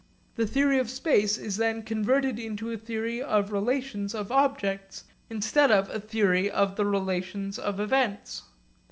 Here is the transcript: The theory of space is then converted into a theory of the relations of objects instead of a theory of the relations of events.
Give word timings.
The 0.33 0.47
theory 0.47 0.79
of 0.79 0.89
space 0.89 1.37
is 1.37 1.57
then 1.57 1.83
converted 1.83 2.39
into 2.39 2.71
a 2.71 2.77
theory 2.79 3.21
of 3.21 3.49
the 3.49 3.53
relations 3.53 4.15
of 4.15 4.31
objects 4.31 5.03
instead 5.29 5.69
of 5.69 5.91
a 5.91 5.99
theory 5.99 6.49
of 6.49 6.75
the 6.75 6.87
relations 6.87 7.59
of 7.59 7.79
events. 7.79 8.41